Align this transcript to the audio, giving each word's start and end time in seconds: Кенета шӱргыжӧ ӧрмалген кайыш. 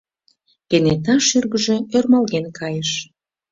Кенета 0.69 1.15
шӱргыжӧ 1.27 1.75
ӧрмалген 1.95 2.45
кайыш. 2.57 2.91